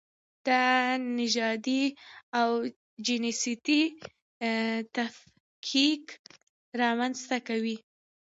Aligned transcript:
دا 0.47 0.63
نژادي 1.19 1.83
او 2.39 2.49
جنسیتي 3.07 3.81
تفکیک 4.95 6.03
رامنځته 6.81 7.37
کوي. 7.47 7.77